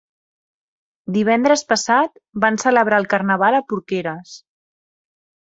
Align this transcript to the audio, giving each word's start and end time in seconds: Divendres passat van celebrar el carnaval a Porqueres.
Divendres 1.17 1.63
passat 1.73 2.15
van 2.45 2.59
celebrar 2.65 2.99
el 3.05 3.07
carnaval 3.15 3.59
a 3.59 3.63
Porqueres. 3.75 4.37